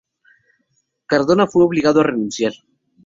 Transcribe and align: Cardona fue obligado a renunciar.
Cardona 1.05 1.45
fue 1.45 1.63
obligado 1.63 1.99
a 1.99 2.03
renunciar. 2.05 2.53